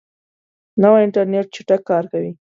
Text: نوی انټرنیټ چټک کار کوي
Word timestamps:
نوی 0.81 1.01
انټرنیټ 1.05 1.45
چټک 1.53 1.81
کار 1.89 2.03
کوي 2.11 2.31